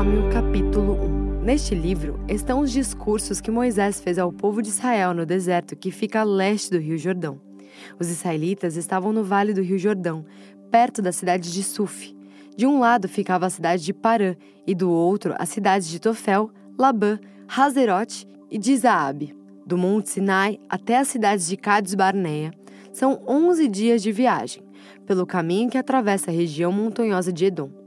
[0.00, 0.92] Deuteronômio, capítulo
[1.40, 1.42] 1.
[1.42, 5.90] Neste livro estão os discursos que Moisés fez ao povo de Israel no deserto que
[5.90, 7.38] fica a leste do Rio Jordão.
[7.98, 10.24] Os israelitas estavam no vale do Rio Jordão,
[10.70, 12.16] perto da cidade de Suf.
[12.56, 14.34] De um lado ficava a cidade de Parã
[14.66, 19.36] e do outro a cidade de Tofel, Labã, Hazerote e de Zaabe.
[19.66, 22.52] Do Monte Sinai até as cidades de Cades Barneia
[22.90, 24.62] são 11 dias de viagem,
[25.04, 27.79] pelo caminho que atravessa a região montanhosa de Edom.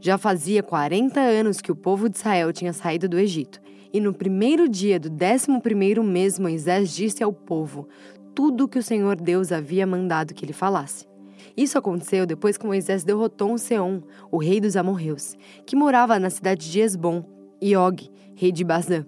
[0.00, 3.60] Já fazia 40 anos que o povo de Israel tinha saído do Egito,
[3.92, 7.88] e no primeiro dia do décimo primeiro mês Moisés disse ao povo
[8.34, 11.04] tudo o que o Senhor Deus havia mandado que ele falasse.
[11.56, 15.34] Isso aconteceu depois que Moisés derrotou um Seom, o rei dos amorreus,
[15.66, 17.24] que morava na cidade de Esbom,
[17.60, 19.04] e Og, rei de Bazã,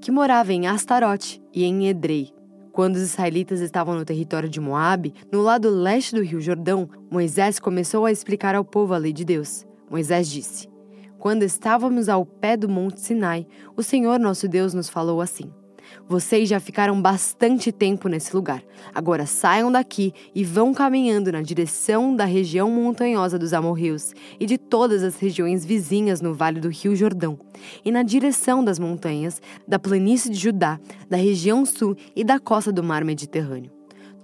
[0.00, 2.32] que morava em Astarote e em Edrei.
[2.72, 7.58] Quando os israelitas estavam no território de Moabe, no lado leste do rio Jordão, Moisés
[7.58, 9.65] começou a explicar ao povo a lei de Deus.
[9.90, 10.68] Moisés disse:
[11.18, 15.52] Quando estávamos ao pé do monte Sinai, o Senhor nosso Deus nos falou assim:
[16.08, 18.62] Vocês já ficaram bastante tempo nesse lugar.
[18.92, 24.58] Agora saiam daqui e vão caminhando na direção da região montanhosa dos amorreus e de
[24.58, 27.38] todas as regiões vizinhas no vale do rio Jordão,
[27.84, 32.72] e na direção das montanhas, da planície de Judá, da região sul e da costa
[32.72, 33.75] do mar Mediterrâneo.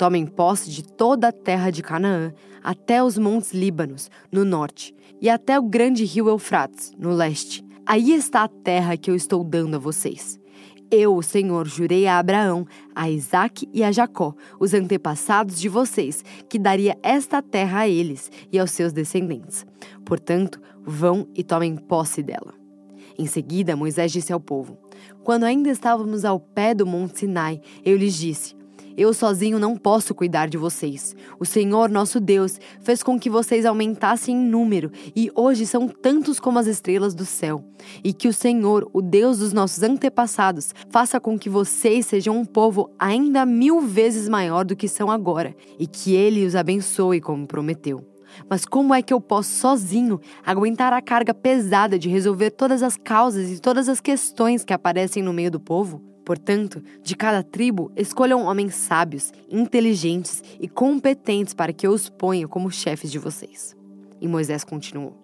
[0.03, 5.31] Tomem posse de toda a terra de Canaã, até os montes Líbanos, no norte, e
[5.31, 7.65] até o grande rio Eufrates, no leste.
[7.87, 10.41] Aí está a terra que eu estou dando a vocês.
[10.91, 16.25] Eu, o Senhor, jurei a Abraão, a Isaque e a Jacó, os antepassados de vocês,
[16.49, 19.65] que daria esta terra a eles e aos seus descendentes.
[20.05, 22.55] Portanto, vão e tomem posse dela.
[23.17, 24.77] Em seguida, Moisés disse ao povo:
[25.23, 28.61] Quando ainda estávamos ao pé do monte Sinai, eu lhes disse:
[28.97, 31.15] eu sozinho não posso cuidar de vocês.
[31.39, 36.39] O Senhor, nosso Deus, fez com que vocês aumentassem em número e hoje são tantos
[36.39, 37.65] como as estrelas do céu.
[38.03, 42.45] E que o Senhor, o Deus dos nossos antepassados, faça com que vocês sejam um
[42.45, 47.47] povo ainda mil vezes maior do que são agora e que Ele os abençoe como
[47.47, 48.07] prometeu.
[48.49, 52.97] Mas como é que eu posso sozinho aguentar a carga pesada de resolver todas as
[52.97, 56.12] causas e todas as questões que aparecem no meio do povo?
[56.25, 62.47] Portanto, de cada tribo, escolham homens sábios, inteligentes e competentes para que eu os ponha
[62.47, 63.77] como chefes de vocês.
[64.21, 65.17] E Moisés continuou: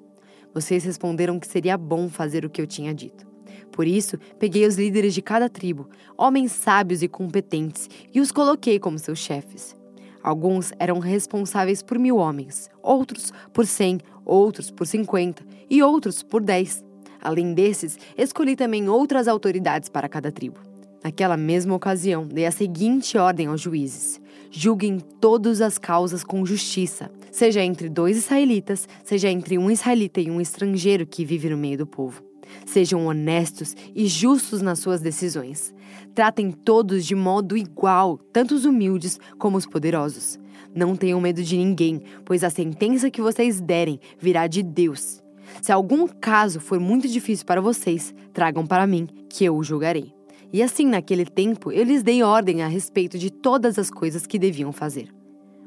[0.52, 3.26] Vocês responderam que seria bom fazer o que eu tinha dito.
[3.70, 8.78] Por isso, peguei os líderes de cada tribo, homens sábios e competentes, e os coloquei
[8.78, 9.76] como seus chefes.
[10.20, 16.42] Alguns eram responsáveis por mil homens, outros por cem, outros por cinquenta e outros por
[16.42, 16.84] dez.
[17.20, 20.67] Além desses, escolhi também outras autoridades para cada tribo.
[21.02, 24.20] Naquela mesma ocasião, dei a seguinte ordem aos juízes:
[24.50, 30.30] julguem todas as causas com justiça, seja entre dois israelitas, seja entre um israelita e
[30.30, 32.22] um estrangeiro que vive no meio do povo.
[32.66, 35.74] Sejam honestos e justos nas suas decisões.
[36.14, 40.38] Tratem todos de modo igual, tanto os humildes como os poderosos.
[40.74, 45.22] Não tenham medo de ninguém, pois a sentença que vocês derem virá de Deus.
[45.62, 50.17] Se algum caso for muito difícil para vocês, tragam para mim, que eu o julgarei.
[50.52, 54.38] E assim, naquele tempo, eu lhes dei ordem a respeito de todas as coisas que
[54.38, 55.08] deviam fazer.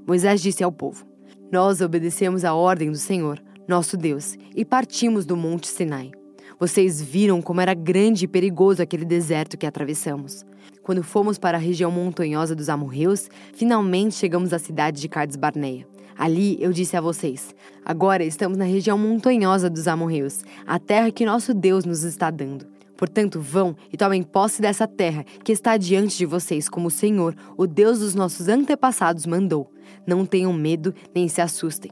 [0.08, 1.06] Moisés disse ao povo:
[1.52, 6.12] Nós obedecemos a ordem do Senhor, nosso Deus, e partimos do Monte Sinai.
[6.60, 10.46] Vocês viram como era grande e perigoso aquele deserto que atravessamos.
[10.84, 15.88] Quando fomos para a região montanhosa dos amorreus, finalmente chegamos à cidade de Cades Barneia.
[16.18, 17.54] Ali eu disse a vocês:
[17.86, 22.71] agora estamos na região montanhosa dos amorreus, a terra que nosso Deus nos está dando.
[23.02, 27.36] Portanto, vão e tomem posse dessa terra que está diante de vocês, como o Senhor,
[27.58, 29.72] o Deus dos nossos antepassados, mandou.
[30.06, 31.92] Não tenham medo nem se assustem.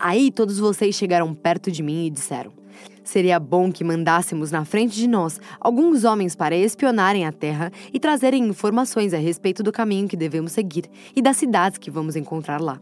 [0.00, 2.50] Aí todos vocês chegaram perto de mim e disseram:
[3.04, 8.00] Seria bom que mandássemos na frente de nós alguns homens para espionarem a terra e
[8.00, 12.60] trazerem informações a respeito do caminho que devemos seguir e das cidades que vamos encontrar
[12.60, 12.80] lá.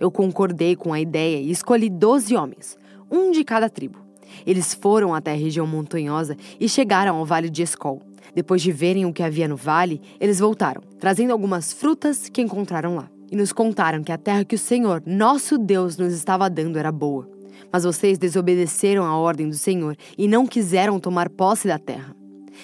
[0.00, 2.78] Eu concordei com a ideia e escolhi doze homens,
[3.10, 4.09] um de cada tribo.
[4.46, 8.02] Eles foram até a região montanhosa e chegaram ao vale de Escol.
[8.34, 12.94] Depois de verem o que havia no vale, eles voltaram, trazendo algumas frutas que encontraram
[12.96, 13.08] lá.
[13.30, 16.90] E nos contaram que a terra que o Senhor, nosso Deus, nos estava dando era
[16.90, 17.28] boa.
[17.72, 22.19] Mas vocês desobedeceram à ordem do Senhor e não quiseram tomar posse da terra.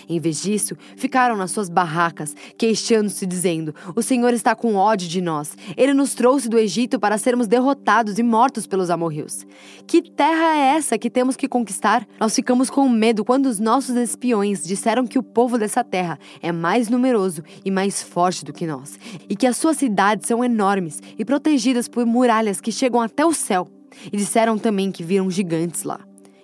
[0.09, 5.21] Em vez disso, ficaram nas suas barracas, queixando-se, dizendo: O Senhor está com ódio de
[5.21, 5.57] nós.
[5.77, 9.47] Ele nos trouxe do Egito para sermos derrotados e mortos pelos amorreus.
[9.87, 12.07] Que terra é essa que temos que conquistar?
[12.19, 16.53] Nós ficamos com medo quando os nossos espiões disseram que o povo dessa terra é
[16.53, 18.99] mais numeroso e mais forte do que nós,
[19.29, 23.33] e que as suas cidades são enormes e protegidas por muralhas que chegam até o
[23.33, 23.69] céu.
[24.13, 26.01] E disseram também que viram gigantes lá.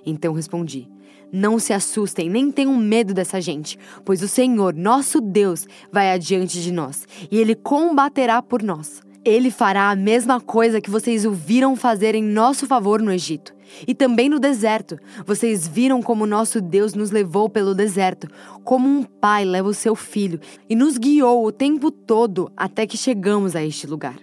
[0.06, 0.88] Então respondi:
[1.32, 6.60] Não se assustem, nem tenham medo dessa gente, pois o Senhor, nosso Deus, vai adiante
[6.60, 9.00] de nós e ele combaterá por nós.
[9.24, 13.54] Ele fará a mesma coisa que vocês o viram fazer em nosso favor no Egito.
[13.86, 14.98] E também no deserto.
[15.24, 18.28] Vocês viram como nosso Deus nos levou pelo deserto,
[18.64, 22.98] como um pai leva o seu filho, e nos guiou o tempo todo até que
[22.98, 24.18] chegamos a este lugar.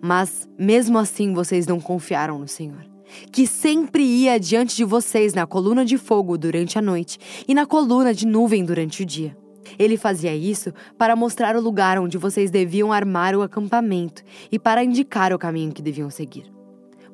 [0.00, 2.84] Mas, mesmo assim, vocês não confiaram no Senhor,
[3.32, 7.66] que sempre ia diante de vocês na coluna de fogo durante a noite e na
[7.66, 9.36] coluna de nuvem durante o dia.
[9.78, 14.84] Ele fazia isso para mostrar o lugar onde vocês deviam armar o acampamento e para
[14.84, 16.44] indicar o caminho que deviam seguir.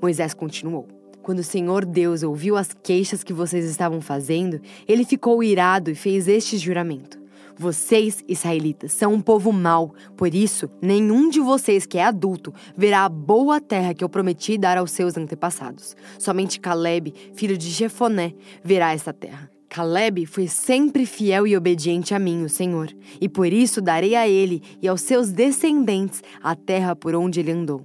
[0.00, 0.87] Moisés continuou.
[1.23, 5.95] Quando o Senhor Deus ouviu as queixas que vocês estavam fazendo, ele ficou irado e
[5.95, 7.22] fez este juramento.
[7.58, 13.04] Vocês, israelitas, são um povo mau, por isso, nenhum de vocês que é adulto verá
[13.04, 15.96] a boa terra que eu prometi dar aos seus antepassados.
[16.19, 18.34] Somente Caleb, filho de Jefoné,
[18.64, 19.50] verá essa terra.
[19.69, 24.28] Caleb foi sempre fiel e obediente a mim, o Senhor, e por isso darei a
[24.28, 27.82] ele e aos seus descendentes a terra por onde ele andou.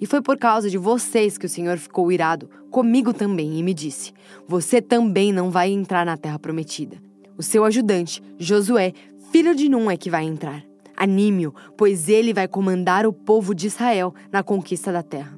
[0.00, 3.72] E foi por causa de vocês que o Senhor ficou irado, comigo também, e me
[3.72, 4.12] disse:
[4.46, 6.98] Você também não vai entrar na terra prometida.
[7.42, 8.92] O seu ajudante, Josué,
[9.32, 10.64] filho de Num, é que vai entrar.
[10.96, 15.36] Anime-o, pois ele vai comandar o povo de Israel na conquista da terra.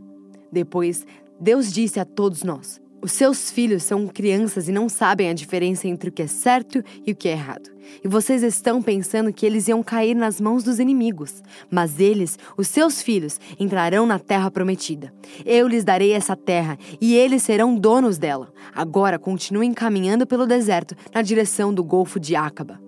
[0.52, 1.06] Depois,
[1.40, 5.86] Deus disse a todos nós: os seus filhos são crianças e não sabem a diferença
[5.86, 7.68] entre o que é certo e o que é errado.
[8.02, 11.42] E vocês estão pensando que eles iam cair nas mãos dos inimigos.
[11.70, 15.12] Mas eles, os seus filhos, entrarão na terra prometida.
[15.44, 18.50] Eu lhes darei essa terra e eles serão donos dela.
[18.74, 22.80] Agora continuem caminhando pelo deserto na direção do Golfo de Acaba.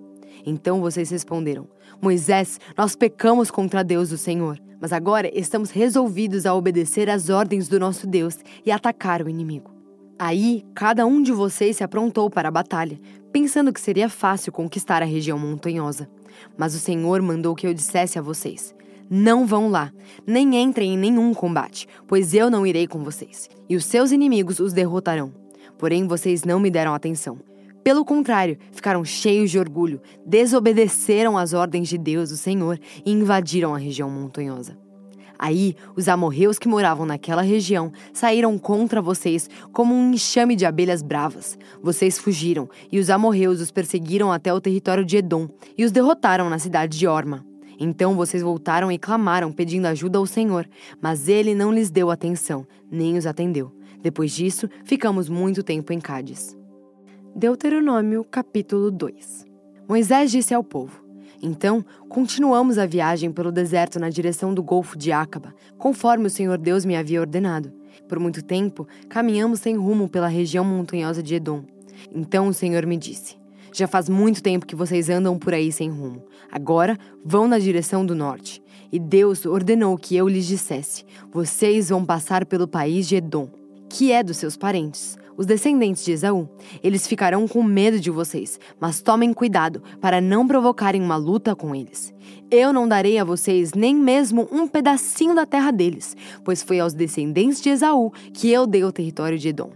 [0.43, 1.67] Então vocês responderam:
[2.01, 4.59] Moisés, nós pecamos contra Deus, o Senhor.
[4.81, 9.76] Mas agora estamos resolvidos a obedecer às ordens do nosso Deus e atacar o inimigo.
[10.19, 12.99] Aí, cada um de vocês se aprontou para a batalha,
[13.31, 16.09] pensando que seria fácil conquistar a região montanhosa.
[16.57, 18.73] Mas o Senhor mandou que eu dissesse a vocês:
[19.07, 19.93] Não vão lá,
[20.25, 24.59] nem entrem em nenhum combate, pois eu não irei com vocês, e os seus inimigos
[24.59, 25.31] os derrotarão.
[25.77, 27.37] Porém, vocês não me deram atenção.
[27.83, 33.75] Pelo contrário, ficaram cheios de orgulho, desobedeceram às ordens de Deus, o Senhor, e invadiram
[33.75, 34.86] a região montanhosa.
[35.39, 41.01] Aí, os amorreus que moravam naquela região saíram contra vocês como um enxame de abelhas
[41.01, 41.57] bravas.
[41.81, 45.47] Vocês fugiram, e os amorreus os perseguiram até o território de Edom
[45.77, 47.45] e os derrotaram na cidade de Orma.
[47.79, 50.67] Então vocês voltaram e clamaram, pedindo ajuda ao Senhor,
[51.01, 53.71] mas ele não lhes deu atenção, nem os atendeu.
[54.01, 56.57] Depois disso, ficamos muito tempo em Cádiz.
[57.35, 59.45] Deuteronômio capítulo 2
[59.87, 61.06] Moisés disse ao povo:
[61.41, 66.57] então, continuamos a viagem pelo deserto na direção do Golfo de Acaba, conforme o Senhor
[66.57, 67.71] Deus me havia ordenado.
[68.07, 71.63] Por muito tempo, caminhamos sem rumo pela região montanhosa de Edom.
[72.13, 73.35] Então o Senhor me disse:
[73.73, 76.23] Já faz muito tempo que vocês andam por aí sem rumo.
[76.51, 78.63] Agora vão na direção do norte.
[78.91, 83.49] E Deus ordenou que eu lhes dissesse: Vocês vão passar pelo país de Edom,
[83.89, 86.49] que é dos seus parentes os descendentes de Esaú.
[86.83, 91.75] Eles ficarão com medo de vocês, mas tomem cuidado para não provocarem uma luta com
[91.75, 92.13] eles.
[92.49, 96.93] Eu não darei a vocês nem mesmo um pedacinho da terra deles, pois foi aos
[96.93, 99.69] descendentes de Esaú que eu dei o território de Edom.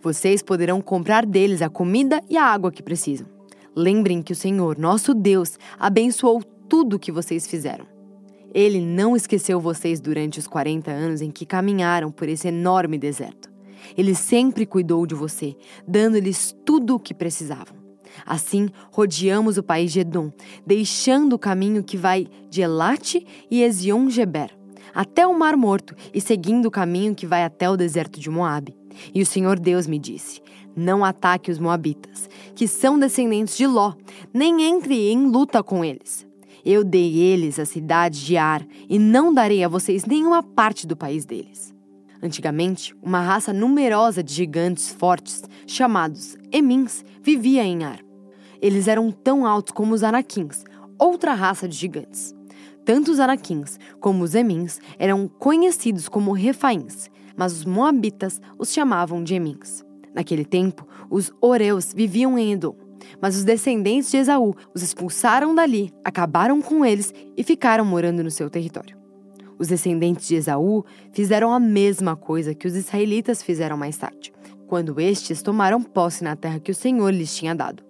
[0.00, 3.26] Vocês poderão comprar deles a comida e a água que precisam.
[3.74, 7.86] Lembrem que o Senhor, nosso Deus, abençoou tudo o que vocês fizeram.
[8.54, 13.57] Ele não esqueceu vocês durante os 40 anos em que caminharam por esse enorme deserto.
[13.96, 15.56] Ele sempre cuidou de você,
[15.86, 17.76] dando-lhes tudo o que precisavam.
[18.26, 20.32] Assim, rodeamos o país de Edom,
[20.66, 24.50] deixando o caminho que vai de Elate e Ezion-Geber,
[24.94, 28.76] até o Mar Morto e seguindo o caminho que vai até o deserto de Moabe.
[29.14, 30.40] E o Senhor Deus me disse:
[30.74, 33.94] Não ataque os moabitas, que são descendentes de Ló,
[34.32, 36.26] nem entre em luta com eles.
[36.64, 40.96] Eu dei eles a cidade de Ar e não darei a vocês nenhuma parte do
[40.96, 41.74] país deles.
[42.22, 48.00] Antigamente, uma raça numerosa de gigantes fortes, chamados Emins, vivia em Ar.
[48.60, 50.64] Eles eram tão altos como os Anaquins,
[50.98, 52.34] outra raça de gigantes.
[52.84, 59.22] Tanto os Anaquins como os Emins eram conhecidos como Refaíns, mas os Moabitas os chamavam
[59.22, 59.84] de Emins.
[60.12, 62.74] Naquele tempo, os Oreus viviam em Edom,
[63.22, 68.30] mas os descendentes de Esaú os expulsaram dali, acabaram com eles e ficaram morando no
[68.30, 68.98] seu território.
[69.58, 74.32] Os descendentes de Esaú fizeram a mesma coisa que os israelitas fizeram mais tarde,
[74.66, 77.82] quando estes tomaram posse na terra que o Senhor lhes tinha dado.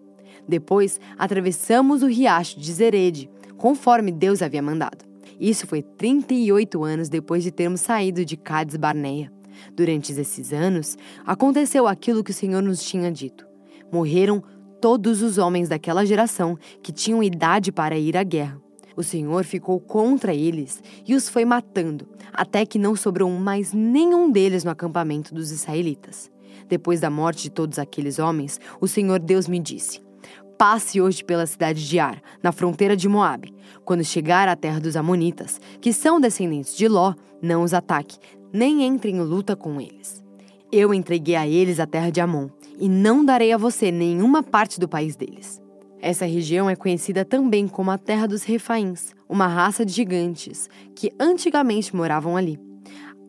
[0.48, 5.04] Depois, atravessamos o riacho de Zerede, conforme Deus havia mandado.
[5.38, 9.30] Isso foi 38 anos depois de termos saído de Cades Barneia.
[9.76, 10.96] Durante esses anos,
[11.26, 13.46] aconteceu aquilo que o Senhor nos tinha dito.
[13.92, 14.42] Morreram
[14.80, 18.60] todos os homens daquela geração que tinham idade para ir à guerra.
[18.99, 24.28] O Senhor ficou contra eles e os foi matando, até que não sobrou mais nenhum
[24.28, 26.28] deles no acampamento dos israelitas.
[26.69, 30.02] Depois da morte de todos aqueles homens, o Senhor Deus me disse:
[30.59, 33.55] Passe hoje pela cidade de Ar, na fronteira de Moabe.
[33.85, 38.19] Quando chegar à terra dos Amonitas, que são descendentes de Ló, não os ataque,
[38.52, 40.25] nem entre em luta com eles.
[40.73, 44.81] Eu entreguei a eles a terra de Amon, e não darei a você nenhuma parte
[44.81, 45.62] do país deles.
[46.00, 51.12] Essa região é conhecida também como a Terra dos Refaíns, uma raça de gigantes que
[51.19, 52.59] antigamente moravam ali.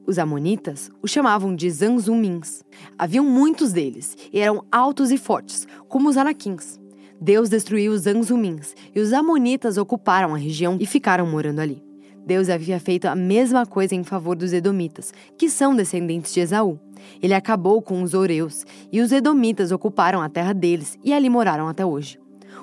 [0.06, 2.64] Os amonitas o chamavam de Zanzumins.
[2.98, 6.80] Haviam muitos deles e eram altos e fortes, como os anaquins.
[7.20, 11.84] Deus destruiu os Zanzumins e os amonitas ocuparam a região e ficaram morando ali.
[12.26, 16.80] Deus havia feito a mesma coisa em favor dos edomitas, que são descendentes de Esaú.
[17.22, 21.68] Ele acabou com os oreus e os edomitas ocuparam a terra deles e ali moraram
[21.68, 22.20] até hoje.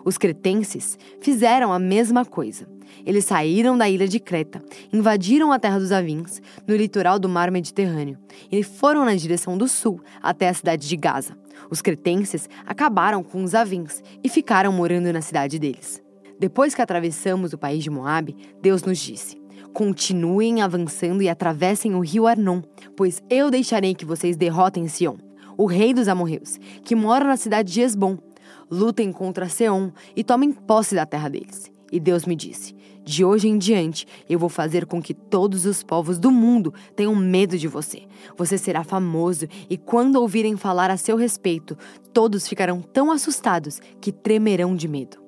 [0.06, 2.64] Os cretenses fizeram a mesma coisa.
[3.04, 7.50] Eles saíram da ilha de Creta, invadiram a terra dos Avins, no litoral do mar
[7.50, 8.16] Mediterrâneo,
[8.50, 11.36] e foram na direção do sul até a cidade de Gaza.
[11.68, 16.00] Os cretenses acabaram com os Avins e ficaram morando na cidade deles.
[16.38, 19.36] Depois que atravessamos o país de Moabe, Deus nos disse:
[19.72, 22.62] Continuem avançando e atravessem o rio Arnon,
[22.96, 25.16] pois eu deixarei que vocês derrotem Sion,
[25.58, 28.18] o rei dos amorreus, que mora na cidade de Esbom,
[28.70, 31.70] lutem contra Seom e tomem posse da terra deles.
[31.90, 35.82] E Deus me disse: De hoje em diante eu vou fazer com que todos os
[35.82, 38.02] povos do mundo tenham medo de você.
[38.36, 41.76] Você será famoso e quando ouvirem falar a seu respeito,
[42.12, 45.18] todos ficarão tão assustados que tremerão de medo.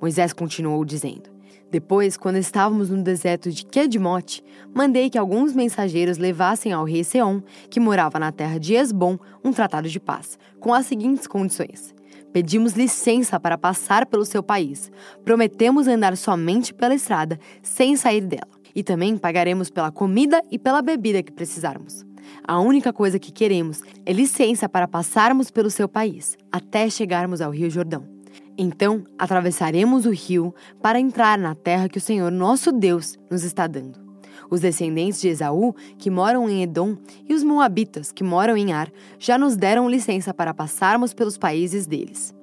[0.00, 1.30] Moisés continuou dizendo:
[1.70, 7.40] Depois, quando estávamos no deserto de Kedmote, mandei que alguns mensageiros levassem ao rei Seom,
[7.70, 11.95] que morava na terra de Esbom, um tratado de paz, com as seguintes condições:
[12.36, 14.92] Pedimos licença para passar pelo seu país.
[15.24, 18.50] Prometemos andar somente pela estrada, sem sair dela.
[18.74, 22.04] E também pagaremos pela comida e pela bebida que precisarmos.
[22.46, 27.50] A única coisa que queremos é licença para passarmos pelo seu país, até chegarmos ao
[27.50, 28.04] Rio Jordão.
[28.58, 33.66] Então, atravessaremos o rio para entrar na terra que o Senhor nosso Deus nos está
[33.66, 34.05] dando.
[34.50, 36.96] Os descendentes de Esaú, que moram em Edom,
[37.28, 41.86] e os Moabitas, que moram em Ar, já nos deram licença para passarmos pelos países
[41.86, 42.34] deles.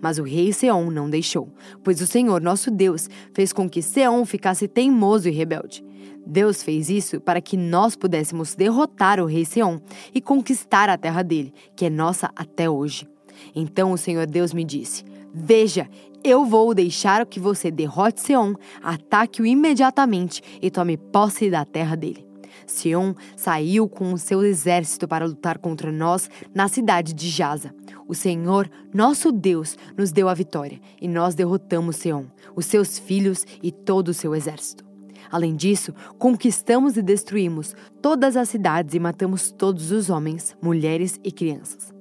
[0.00, 1.48] Mas o rei Seom não deixou,
[1.82, 5.84] pois o Senhor nosso Deus fez com que Seom ficasse teimoso e rebelde.
[6.26, 9.78] Deus fez isso para que nós pudéssemos derrotar o rei Seom
[10.14, 13.06] e conquistar a terra dele, que é nossa até hoje.
[13.54, 15.88] Então o Senhor Deus me disse: Veja,
[16.24, 22.26] eu vou deixar que você derrote Seom, ataque-o imediatamente e tome posse da terra dele.
[22.66, 27.74] Seom saiu com o seu exército para lutar contra nós na cidade de Jaza.
[28.08, 32.24] O Senhor, nosso Deus, nos deu a vitória e nós derrotamos Seom,
[32.56, 34.82] os seus filhos e todo o seu exército.
[35.30, 41.30] Além disso, conquistamos e destruímos todas as cidades e matamos todos os homens, mulheres e
[41.30, 41.92] crianças.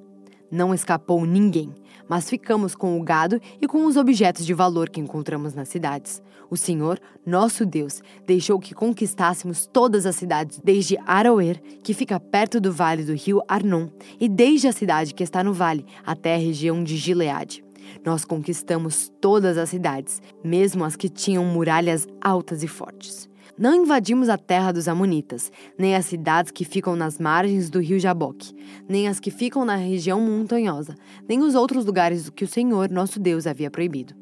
[0.50, 1.74] Não escapou ninguém
[2.13, 6.22] mas ficamos com o gado e com os objetos de valor que encontramos nas cidades.
[6.48, 12.62] O Senhor, nosso Deus, deixou que conquistássemos todas as cidades, desde Aroer, que fica perto
[12.62, 13.88] do vale do rio Arnon,
[14.20, 17.63] e desde a cidade que está no vale até a região de Gileade.
[18.05, 23.29] Nós conquistamos todas as cidades, mesmo as que tinham muralhas altas e fortes.
[23.57, 28.00] Não invadimos a terra dos Amonitas, nem as cidades que ficam nas margens do rio
[28.00, 28.51] Jaboque,
[28.89, 30.95] nem as que ficam na região montanhosa,
[31.29, 34.15] nem os outros lugares que o Senhor, nosso Deus, havia proibido.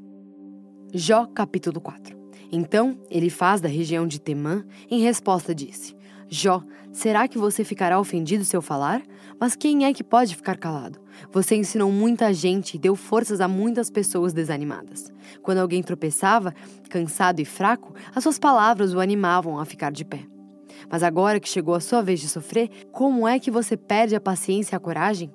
[0.94, 2.18] Jó capítulo 4
[2.52, 5.96] Então ele faz da região de Temã, em resposta disse:
[6.28, 6.62] Jó,
[6.92, 9.02] será que você ficará ofendido se eu falar?
[9.40, 11.00] Mas quem é que pode ficar calado?
[11.32, 15.12] Você ensinou muita gente e deu forças a muitas pessoas desanimadas.
[15.42, 16.54] Quando alguém tropeçava,
[16.90, 20.26] cansado e fraco, as suas palavras o animavam a ficar de pé.
[20.90, 24.22] Mas agora que chegou a sua vez de sofrer, como é que você perde a
[24.22, 25.32] paciência e a coragem?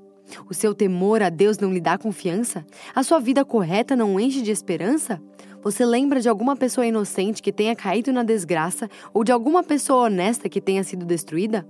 [0.48, 2.66] O seu temor a Deus não lhe dá confiança?
[2.94, 5.22] A sua vida correta não enche de esperança?
[5.62, 10.04] Você lembra de alguma pessoa inocente que tenha caído na desgraça ou de alguma pessoa
[10.04, 11.66] honesta que tenha sido destruída?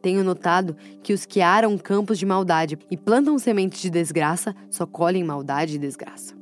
[0.00, 4.86] Tenho notado que os que aram campos de maldade e plantam sementes de desgraça só
[4.86, 6.36] colhem maldade e desgraça.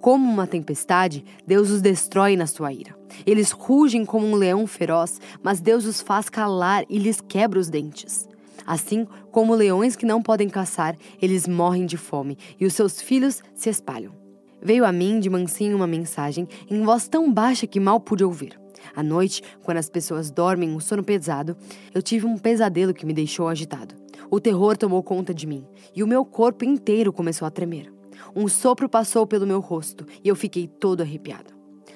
[0.00, 2.96] Como uma tempestade, Deus os destrói na sua ira.
[3.24, 7.68] Eles rugem como um leão feroz, mas Deus os faz calar e lhes quebra os
[7.68, 8.28] dentes.
[8.66, 13.42] Assim como leões que não podem caçar, eles morrem de fome e os seus filhos
[13.54, 14.12] se espalham.
[14.60, 18.58] Veio a mim de mansinho uma mensagem em voz tão baixa que mal pude ouvir.
[18.94, 21.56] À noite, quando as pessoas dormem um sono pesado,
[21.94, 23.94] eu tive um pesadelo que me deixou agitado.
[24.30, 25.64] O terror tomou conta de mim
[25.94, 27.92] e o meu corpo inteiro começou a tremer.
[28.34, 31.54] Um sopro passou pelo meu rosto e eu fiquei todo arrepiado.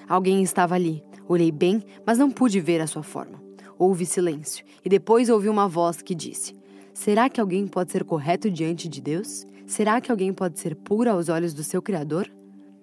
[0.09, 1.03] Alguém estava ali.
[1.29, 3.41] Olhei bem, mas não pude ver a sua forma.
[3.79, 6.55] Houve silêncio e depois ouvi uma voz que disse:
[6.93, 9.47] Será que alguém pode ser correto diante de Deus?
[9.67, 12.31] Será que alguém pode ser puro aos olhos do seu Criador?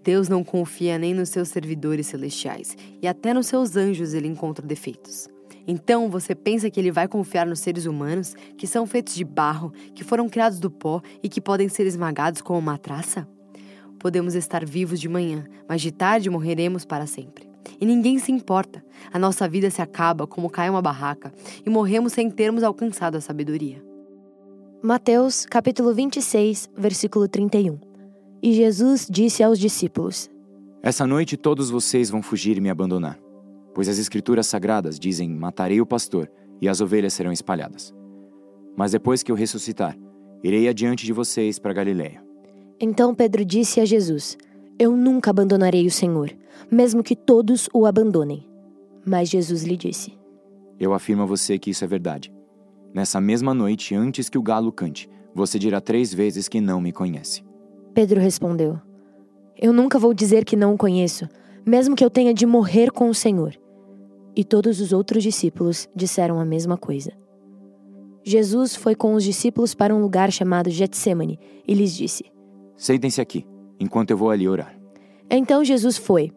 [0.08, 4.66] Deus não confia nem nos seus servidores celestiais, e até nos seus anjos ele encontra
[4.66, 5.28] defeitos.
[5.68, 9.74] Então você pensa que ele vai confiar nos seres humanos, que são feitos de barro,
[9.94, 13.28] que foram criados do pó e que podem ser esmagados como uma traça?
[14.00, 17.46] Podemos estar vivos de manhã, mas de tarde morreremos para sempre.
[17.78, 18.82] E ninguém se importa.
[19.12, 21.34] A nossa vida se acaba como cai uma barraca
[21.66, 23.84] e morremos sem termos alcançado a sabedoria.
[24.82, 27.87] Mateus, capítulo 26, versículo 31.
[28.42, 30.30] E Jesus disse aos discípulos:
[30.82, 33.20] Essa noite todos vocês vão fugir e me abandonar,
[33.74, 36.30] pois as Escrituras sagradas dizem: Matarei o pastor
[36.62, 37.94] e as ovelhas serão espalhadas.
[38.76, 39.98] Mas depois que eu ressuscitar,
[40.44, 42.24] irei adiante de vocês para Galiléia.
[42.80, 44.38] Então Pedro disse a Jesus:
[44.78, 46.32] Eu nunca abandonarei o Senhor,
[46.72, 48.48] mesmo que todos o abandonem.
[49.04, 50.14] Mas Jesus lhe disse:
[50.80, 52.32] Eu afirmo a você que isso é verdade.
[52.94, 56.92] Nessa mesma noite, antes que o galo cante, você dirá três vezes que não me
[56.92, 57.47] conhece.
[57.98, 58.80] Pedro respondeu:
[59.60, 61.28] Eu nunca vou dizer que não o conheço,
[61.66, 63.56] mesmo que eu tenha de morrer com o Senhor.
[64.36, 67.12] E todos os outros discípulos disseram a mesma coisa.
[68.24, 72.26] Jesus foi com os discípulos para um lugar chamado Getsemane e lhes disse:
[72.76, 73.48] Sentem-se aqui,
[73.80, 74.80] enquanto eu vou ali orar.
[75.28, 76.32] Então Jesus foi,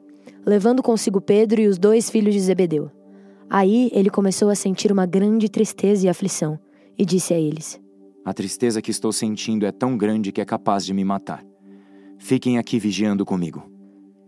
[0.47, 2.91] levando consigo Pedro e os dois filhos de Zebedeu.
[3.51, 6.59] Aí ele começou a sentir uma grande tristeza e aflição,
[6.97, 7.79] e disse a eles:
[8.25, 11.50] A tristeza que estou sentindo é tão grande que é capaz de me matar.
[12.21, 13.69] Fiquem aqui vigiando comigo.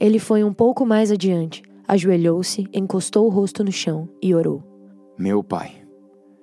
[0.01, 4.65] Ele foi um pouco mais adiante, ajoelhou-se, encostou o rosto no chão e orou:
[5.19, 5.85] Meu pai,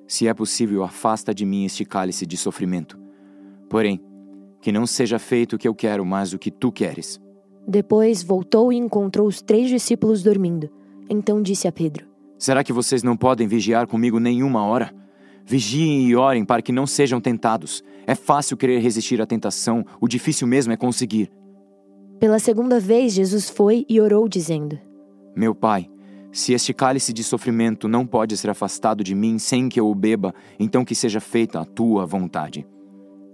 [0.07, 2.97] se é possível, afasta de mim este cálice de sofrimento.
[3.67, 3.99] Porém,
[4.61, 7.19] que não seja feito o que eu quero, mas o que tu queres.
[7.67, 10.69] Depois voltou e encontrou os três discípulos dormindo.
[11.09, 12.05] Então disse a Pedro:
[12.37, 14.93] Será que vocês não podem vigiar comigo nenhuma hora?
[15.45, 17.83] Vigiem e orem para que não sejam tentados.
[18.05, 21.31] É fácil querer resistir à tentação, o difícil mesmo é conseguir.
[22.19, 24.77] Pela segunda vez, Jesus foi e orou, dizendo:
[25.33, 25.89] Meu Pai,
[26.33, 29.95] se este cálice de sofrimento não pode ser afastado de mim sem que eu o
[29.95, 32.67] beba, então que seja feita a tua vontade.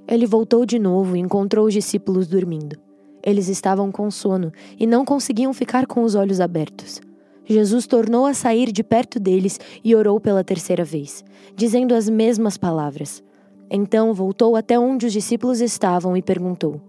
[0.08, 2.78] Ele voltou de novo e encontrou os discípulos dormindo.
[3.24, 7.02] Eles estavam com sono e não conseguiam ficar com os olhos abertos.
[7.44, 12.56] Jesus tornou a sair de perto deles e orou pela terceira vez, dizendo as mesmas
[12.56, 13.24] palavras.
[13.70, 16.80] Então voltou até onde os discípulos estavam e perguntou: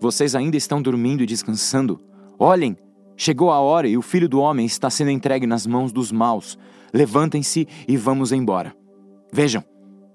[0.00, 2.00] vocês ainda estão dormindo e descansando?
[2.38, 2.76] Olhem,
[3.16, 6.58] chegou a hora e o filho do homem está sendo entregue nas mãos dos maus.
[6.92, 8.74] Levantem-se e vamos embora.
[9.32, 9.62] Vejam,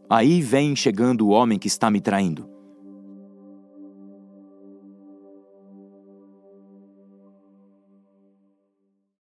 [0.09, 2.54] aí vem chegando o homem que está me traindo.